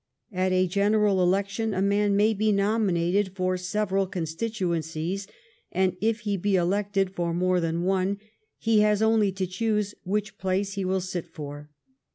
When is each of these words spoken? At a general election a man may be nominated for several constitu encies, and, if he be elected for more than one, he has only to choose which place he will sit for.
At 0.33 0.51
a 0.51 0.65
general 0.65 1.21
election 1.21 1.75
a 1.75 1.81
man 1.83 2.15
may 2.15 2.33
be 2.33 2.51
nominated 2.51 3.35
for 3.35 3.55
several 3.55 4.07
constitu 4.07 4.69
encies, 4.75 5.27
and, 5.71 5.95
if 6.01 6.21
he 6.21 6.37
be 6.37 6.55
elected 6.55 7.13
for 7.13 7.35
more 7.35 7.59
than 7.59 7.83
one, 7.83 8.17
he 8.57 8.79
has 8.79 9.03
only 9.03 9.31
to 9.33 9.45
choose 9.45 9.93
which 10.03 10.39
place 10.39 10.73
he 10.73 10.83
will 10.85 11.01
sit 11.01 11.27
for. 11.27 11.69